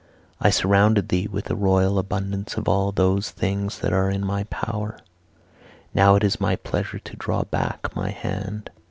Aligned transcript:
I 0.39 0.49
surrounded 0.49 1.09
thee 1.09 1.27
with 1.27 1.47
a 1.51 1.55
royal 1.55 1.99
abundance 1.99 2.57
of 2.57 2.67
all 2.67 2.91
those 2.91 3.29
things 3.29 3.77
that 3.81 3.93
are 3.93 4.09
in 4.09 4.25
my 4.25 4.45
power. 4.45 4.97
Now 5.93 6.15
it 6.15 6.23
is 6.23 6.41
my 6.41 6.55
pleasure 6.55 6.97
to 6.97 7.15
draw 7.15 7.43
back 7.43 7.95
my 7.95 8.09
hand. 8.09 8.71